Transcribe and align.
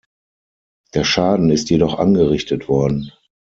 Der 0.95 1.03
Schaden 1.03 1.51
ist 1.51 1.69
jedoch 1.69 1.99
angerichtet 1.99 2.67
worden. 2.67 3.11